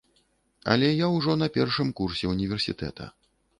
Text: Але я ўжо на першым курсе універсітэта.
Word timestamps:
Але 0.75 0.89
я 1.05 1.09
ўжо 1.17 1.35
на 1.43 1.49
першым 1.59 1.93
курсе 2.01 2.33
універсітэта. 2.35 3.13